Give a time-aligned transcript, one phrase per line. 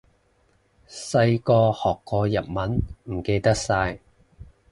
[0.89, 3.99] 細個學過日文，唔記得晒